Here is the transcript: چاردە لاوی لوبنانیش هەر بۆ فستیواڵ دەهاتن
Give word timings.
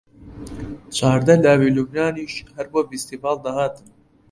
چاردە 0.97 1.35
لاوی 1.43 1.73
لوبنانیش 1.75 2.33
هەر 2.55 2.65
بۆ 2.73 2.79
فستیواڵ 2.89 3.37
دەهاتن 3.45 3.87